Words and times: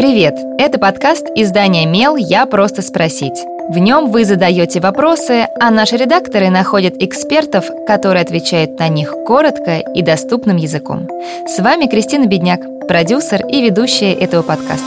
Привет! 0.00 0.34
Это 0.56 0.78
подкаст 0.78 1.26
издания 1.34 1.84
«Мел. 1.84 2.16
Я 2.16 2.46
просто 2.46 2.80
спросить». 2.80 3.38
В 3.68 3.76
нем 3.76 4.10
вы 4.10 4.24
задаете 4.24 4.80
вопросы, 4.80 5.46
а 5.60 5.70
наши 5.70 5.98
редакторы 5.98 6.48
находят 6.48 6.94
экспертов, 7.02 7.66
которые 7.86 8.22
отвечают 8.22 8.78
на 8.78 8.88
них 8.88 9.12
коротко 9.26 9.76
и 9.76 10.00
доступным 10.00 10.56
языком. 10.56 11.06
С 11.46 11.58
вами 11.58 11.84
Кристина 11.84 12.24
Бедняк, 12.24 12.62
продюсер 12.88 13.46
и 13.46 13.60
ведущая 13.60 14.14
этого 14.14 14.40
подкаста. 14.40 14.86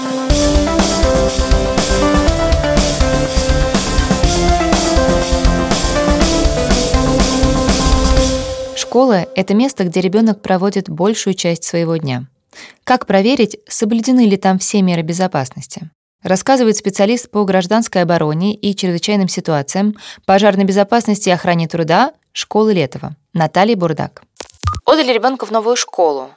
Школа– 8.76 9.28
это 9.36 9.54
место, 9.54 9.84
где 9.84 10.02
ребенок 10.02 10.42
проводит 10.42 10.90
большую 10.90 11.36
часть 11.36 11.66
своего 11.66 11.98
дня– 11.98 12.26
как 12.84 13.06
проверить, 13.06 13.58
соблюдены 13.68 14.26
ли 14.26 14.38
там 14.38 14.60
все 14.60 14.82
меры 14.82 15.02
безопасности? 15.02 15.90
Рассказывает 16.24 16.78
специалист 16.78 17.30
по 17.30 17.44
гражданской 17.44 18.02
обороне 18.02 18.56
и 18.56 18.76
чрезвычайным 18.76 19.28
ситуациям, 19.28 19.96
пожарной 20.26 20.64
безопасности 20.64 21.30
и 21.30 21.34
охране 21.34 21.68
труда 21.68 22.14
школы 22.32 22.74
Летова 22.74 23.16
Наталья 23.34 23.76
Бурдак. 23.76 24.24
Отдали 24.86 25.12
ребенка 25.14 25.46
в 25.46 25.52
новую 25.52 25.76
школу. 25.76 26.30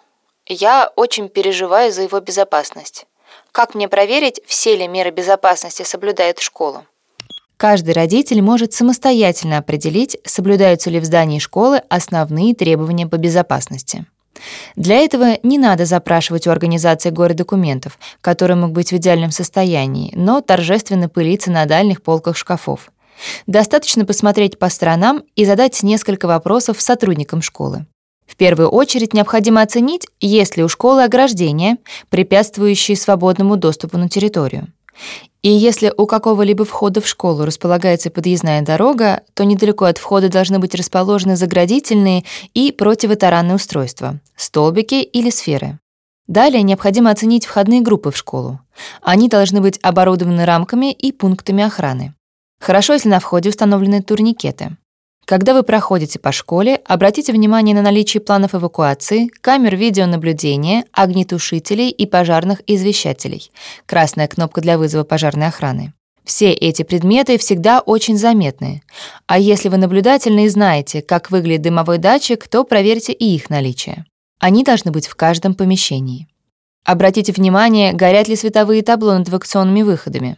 Я 0.46 0.90
очень 0.96 1.28
переживаю 1.28 1.92
за 1.92 2.02
его 2.02 2.20
безопасность. 2.20 3.06
Как 3.52 3.74
мне 3.74 3.88
проверить, 3.88 4.40
все 4.46 4.76
ли 4.76 4.86
меры 4.86 5.10
безопасности 5.10 5.82
соблюдает 5.82 6.40
школа? 6.40 6.84
Каждый 7.56 7.94
родитель 7.94 8.42
может 8.42 8.74
самостоятельно 8.74 9.58
определить, 9.58 10.18
соблюдаются 10.24 10.90
ли 10.90 11.00
в 11.00 11.04
здании 11.04 11.38
школы 11.38 11.78
основные 11.88 12.54
требования 12.54 13.06
по 13.06 13.16
безопасности. 13.16 14.04
Для 14.76 14.96
этого 14.96 15.38
не 15.42 15.58
надо 15.58 15.84
запрашивать 15.84 16.46
у 16.46 16.50
организации 16.50 17.10
горы 17.10 17.34
документов, 17.34 17.98
которые 18.20 18.56
могут 18.56 18.74
быть 18.74 18.92
в 18.92 18.96
идеальном 18.96 19.30
состоянии, 19.30 20.12
но 20.14 20.40
торжественно 20.40 21.08
пылиться 21.08 21.50
на 21.50 21.64
дальних 21.66 22.02
полках 22.02 22.36
шкафов. 22.36 22.92
Достаточно 23.46 24.04
посмотреть 24.04 24.58
по 24.58 24.68
сторонам 24.68 25.22
и 25.36 25.44
задать 25.44 25.82
несколько 25.82 26.26
вопросов 26.26 26.80
сотрудникам 26.80 27.42
школы. 27.42 27.86
В 28.26 28.36
первую 28.36 28.68
очередь 28.68 29.14
необходимо 29.14 29.62
оценить, 29.62 30.06
есть 30.20 30.56
ли 30.56 30.64
у 30.64 30.68
школы 30.68 31.04
ограждения, 31.04 31.78
препятствующие 32.10 32.96
свободному 32.96 33.56
доступу 33.56 33.98
на 33.98 34.08
территорию. 34.08 34.68
И 35.42 35.50
если 35.50 35.92
у 35.96 36.06
какого-либо 36.06 36.64
входа 36.64 37.00
в 37.00 37.06
школу 37.06 37.44
располагается 37.44 38.10
подъездная 38.10 38.62
дорога, 38.62 39.22
то 39.34 39.44
недалеко 39.44 39.84
от 39.84 39.98
входа 39.98 40.28
должны 40.28 40.58
быть 40.58 40.74
расположены 40.74 41.36
заградительные 41.36 42.24
и 42.52 42.72
противотаранные 42.72 43.54
устройства, 43.54 44.18
столбики 44.34 44.96
или 44.96 45.30
сферы. 45.30 45.78
Далее 46.26 46.62
необходимо 46.62 47.10
оценить 47.10 47.46
входные 47.46 47.80
группы 47.80 48.10
в 48.10 48.16
школу. 48.16 48.60
Они 49.02 49.28
должны 49.28 49.60
быть 49.60 49.78
оборудованы 49.82 50.44
рамками 50.44 50.92
и 50.92 51.12
пунктами 51.12 51.62
охраны. 51.62 52.14
Хорошо, 52.58 52.94
если 52.94 53.08
на 53.08 53.20
входе 53.20 53.50
установлены 53.50 54.02
турникеты. 54.02 54.76
Когда 55.26 55.54
вы 55.54 55.64
проходите 55.64 56.20
по 56.20 56.30
школе, 56.30 56.80
обратите 56.84 57.32
внимание 57.32 57.74
на 57.74 57.82
наличие 57.82 58.20
планов 58.20 58.54
эвакуации, 58.54 59.26
камер 59.26 59.74
видеонаблюдения, 59.74 60.84
огнетушителей 60.92 61.90
и 61.90 62.06
пожарных 62.06 62.62
извещателей. 62.68 63.50
Красная 63.86 64.28
кнопка 64.28 64.60
для 64.60 64.78
вызова 64.78 65.02
пожарной 65.02 65.48
охраны. 65.48 65.92
Все 66.24 66.52
эти 66.52 66.84
предметы 66.84 67.38
всегда 67.38 67.80
очень 67.80 68.16
заметны. 68.16 68.82
А 69.26 69.40
если 69.40 69.68
вы 69.68 69.78
наблюдательны 69.78 70.44
и 70.44 70.48
знаете, 70.48 71.02
как 71.02 71.32
выглядит 71.32 71.62
дымовой 71.62 71.98
датчик, 71.98 72.46
то 72.46 72.62
проверьте 72.62 73.12
и 73.12 73.34
их 73.34 73.50
наличие. 73.50 74.06
Они 74.38 74.62
должны 74.62 74.92
быть 74.92 75.08
в 75.08 75.16
каждом 75.16 75.54
помещении. 75.54 76.28
Обратите 76.84 77.32
внимание, 77.32 77.92
горят 77.92 78.28
ли 78.28 78.36
световые 78.36 78.82
табло 78.84 79.18
над 79.18 79.28
эвакуационными 79.28 79.82
выходами. 79.82 80.36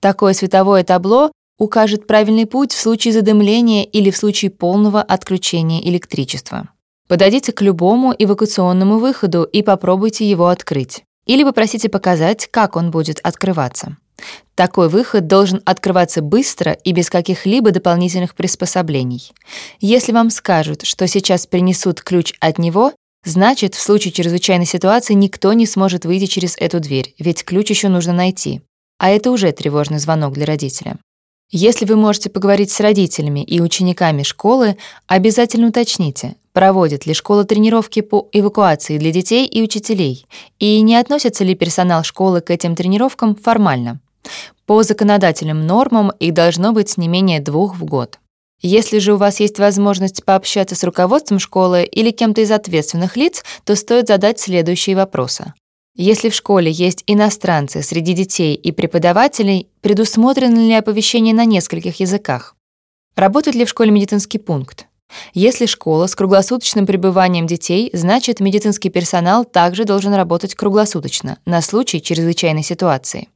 Такое 0.00 0.32
световое 0.32 0.84
табло 0.84 1.32
укажет 1.62 2.08
правильный 2.08 2.44
путь 2.46 2.72
в 2.72 2.80
случае 2.80 3.14
задымления 3.14 3.84
или 3.84 4.10
в 4.10 4.16
случае 4.16 4.50
полного 4.50 5.00
отключения 5.00 5.80
электричества. 5.80 6.68
Подойдите 7.06 7.52
к 7.52 7.62
любому 7.62 8.12
эвакуационному 8.18 8.98
выходу 8.98 9.44
и 9.44 9.62
попробуйте 9.62 10.28
его 10.28 10.48
открыть. 10.48 11.04
Или 11.26 11.44
попросите 11.44 11.88
показать, 11.88 12.48
как 12.50 12.74
он 12.74 12.90
будет 12.90 13.20
открываться. 13.22 13.96
Такой 14.56 14.88
выход 14.88 15.28
должен 15.28 15.62
открываться 15.64 16.20
быстро 16.20 16.72
и 16.72 16.92
без 16.92 17.10
каких-либо 17.10 17.70
дополнительных 17.70 18.34
приспособлений. 18.34 19.30
Если 19.80 20.10
вам 20.10 20.30
скажут, 20.30 20.82
что 20.82 21.06
сейчас 21.06 21.46
принесут 21.46 22.02
ключ 22.02 22.34
от 22.40 22.58
него, 22.58 22.92
значит, 23.24 23.76
в 23.76 23.80
случае 23.80 24.12
чрезвычайной 24.12 24.66
ситуации 24.66 25.14
никто 25.14 25.52
не 25.52 25.66
сможет 25.66 26.06
выйти 26.06 26.26
через 26.26 26.56
эту 26.56 26.80
дверь, 26.80 27.14
ведь 27.20 27.44
ключ 27.44 27.70
еще 27.70 27.88
нужно 27.88 28.12
найти. 28.12 28.62
А 28.98 29.10
это 29.10 29.30
уже 29.30 29.52
тревожный 29.52 29.98
звонок 29.98 30.34
для 30.34 30.46
родителя. 30.46 30.98
Если 31.54 31.84
вы 31.84 31.96
можете 31.96 32.30
поговорить 32.30 32.70
с 32.70 32.80
родителями 32.80 33.40
и 33.44 33.60
учениками 33.60 34.22
школы, 34.22 34.78
обязательно 35.06 35.68
уточните, 35.68 36.36
проводит 36.54 37.04
ли 37.04 37.12
школа 37.12 37.44
тренировки 37.44 38.00
по 38.00 38.26
эвакуации 38.32 38.96
для 38.96 39.12
детей 39.12 39.46
и 39.46 39.62
учителей, 39.62 40.26
и 40.58 40.80
не 40.80 40.96
относится 40.96 41.44
ли 41.44 41.54
персонал 41.54 42.04
школы 42.04 42.40
к 42.40 42.50
этим 42.50 42.74
тренировкам 42.74 43.36
формально. 43.36 44.00
По 44.64 44.82
законодательным 44.82 45.66
нормам 45.66 46.10
их 46.20 46.32
должно 46.32 46.72
быть 46.72 46.96
не 46.96 47.06
менее 47.06 47.40
двух 47.40 47.76
в 47.76 47.84
год. 47.84 48.18
Если 48.62 48.98
же 48.98 49.12
у 49.12 49.16
вас 49.18 49.38
есть 49.38 49.58
возможность 49.58 50.24
пообщаться 50.24 50.74
с 50.74 50.84
руководством 50.84 51.38
школы 51.38 51.82
или 51.84 52.12
кем-то 52.12 52.40
из 52.40 52.50
ответственных 52.50 53.18
лиц, 53.18 53.44
то 53.64 53.76
стоит 53.76 54.08
задать 54.08 54.40
следующие 54.40 54.96
вопросы. 54.96 55.52
Если 55.94 56.30
в 56.30 56.34
школе 56.34 56.70
есть 56.70 57.04
иностранцы 57.06 57.82
среди 57.82 58.14
детей 58.14 58.54
и 58.54 58.72
преподавателей, 58.72 59.68
предусмотрено 59.82 60.58
ли 60.58 60.72
оповещение 60.72 61.34
на 61.34 61.44
нескольких 61.44 62.00
языках? 62.00 62.56
Работает 63.14 63.56
ли 63.56 63.66
в 63.66 63.68
школе 63.68 63.90
медицинский 63.90 64.38
пункт? 64.38 64.86
Если 65.34 65.66
школа 65.66 66.06
с 66.06 66.14
круглосуточным 66.14 66.86
пребыванием 66.86 67.46
детей, 67.46 67.90
значит, 67.92 68.40
медицинский 68.40 68.88
персонал 68.88 69.44
также 69.44 69.84
должен 69.84 70.14
работать 70.14 70.54
круглосуточно 70.54 71.36
на 71.44 71.60
случай 71.60 72.00
чрезвычайной 72.00 72.62
ситуации. 72.62 73.28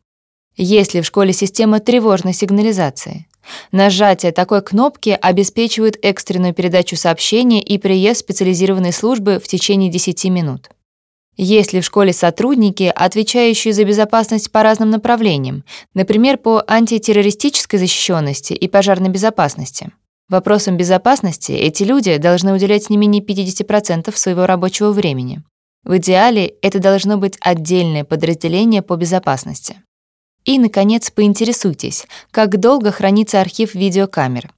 Есть 0.56 0.94
ли 0.94 1.03
в 1.03 1.06
школе 1.06 1.34
система 1.34 1.81
тревожной 1.81 2.33
сигнализации? 2.33 3.27
Нажатие 3.71 4.33
такой 4.33 4.62
кнопки 4.62 5.17
обеспечивает 5.21 5.99
экстренную 6.03 6.55
передачу 6.55 6.97
сообщения 6.97 7.62
и 7.62 7.77
приезд 7.77 8.21
специализированной 8.21 8.94
службы 8.94 9.38
в 9.44 9.47
течение 9.47 9.91
10 9.91 10.25
минут. 10.31 10.71
Есть 11.36 11.74
ли 11.74 11.82
в 11.82 11.84
школе 11.84 12.14
сотрудники, 12.14 12.91
отвечающие 12.94 13.74
за 13.74 13.84
безопасность 13.84 14.50
по 14.50 14.62
разным 14.62 14.88
направлениям, 14.91 15.64
например, 15.92 16.38
по 16.38 16.64
антитеррористической 16.66 17.78
защищенности 17.78 18.54
и 18.54 18.69
пожарной 18.69 19.10
безопасности? 19.10 19.91
Вопросам 20.28 20.76
безопасности 20.76 21.52
эти 21.52 21.82
люди 21.82 22.16
должны 22.16 22.54
уделять 22.54 22.88
не 22.88 22.96
менее 22.96 23.22
50% 23.22 24.16
своего 24.16 24.46
рабочего 24.46 24.91
времени. 24.91 25.42
В 25.84 25.98
идеале 25.98 26.54
это 26.62 26.80
должно 26.80 27.19
быть 27.19 27.36
отдельное 27.41 28.02
подразделение 28.02 28.82
по 28.82 28.96
безопасности. 28.96 29.76
И, 30.44 30.58
наконец, 30.58 31.10
поинтересуйтесь, 31.10 32.06
как 32.30 32.58
долго 32.58 32.91
хранится 32.91 33.41
архив 33.41 33.75
видеокамер. 33.75 34.52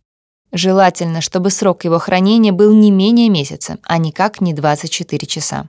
Желательно, 0.53 1.21
чтобы 1.21 1.50
срок 1.50 1.84
его 1.84 1.99
хранения 1.99 2.53
был 2.53 2.72
не 2.72 2.91
менее 2.91 3.28
месяца, 3.28 3.78
а 3.83 3.99
никак 3.99 4.41
не 4.41 4.55
24 4.55 5.27
часа. 5.27 5.69